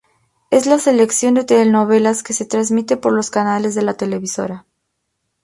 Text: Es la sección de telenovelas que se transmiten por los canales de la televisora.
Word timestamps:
Es 0.49 0.65
la 0.65 0.79
sección 0.79 1.35
de 1.35 1.43
telenovelas 1.43 2.23
que 2.23 2.33
se 2.33 2.45
transmiten 2.45 2.99
por 2.99 3.13
los 3.13 3.29
canales 3.29 3.75
de 3.75 3.83
la 3.83 3.93
televisora. 3.93 4.65